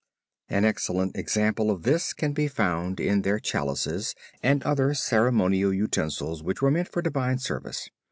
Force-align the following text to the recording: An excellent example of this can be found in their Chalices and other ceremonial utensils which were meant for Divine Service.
An 0.49 0.65
excellent 0.65 1.15
example 1.15 1.69
of 1.69 1.83
this 1.83 2.11
can 2.11 2.33
be 2.33 2.47
found 2.47 2.99
in 2.99 3.21
their 3.21 3.37
Chalices 3.37 4.15
and 4.41 4.63
other 4.63 4.95
ceremonial 4.95 5.71
utensils 5.71 6.41
which 6.41 6.59
were 6.59 6.71
meant 6.71 6.87
for 6.87 7.03
Divine 7.03 7.37
Service. 7.37 7.87